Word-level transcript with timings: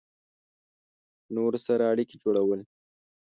له 1.25 1.31
نورو 1.35 1.57
سره 1.67 1.83
اړیکې 1.91 2.15
جوړول 2.23 2.59